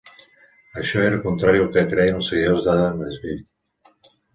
[0.83, 3.59] Això era contrari al que creien els seguidors d'Adam Smith.